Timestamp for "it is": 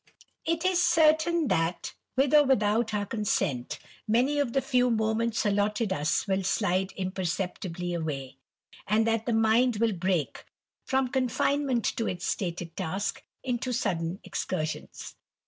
0.45-0.81